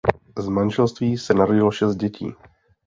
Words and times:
Z 0.39 0.47
manželství 0.47 1.17
se 1.17 1.33
narodilo 1.33 1.71
šest 1.71 1.95
dětí. 1.95 2.33